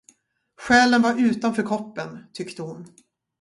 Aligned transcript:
Själen 0.57 1.01
var 1.01 1.19
utanför 1.29 1.63
kroppen, 1.63 2.25
tyckte 2.33 2.61
hon. 2.63 2.85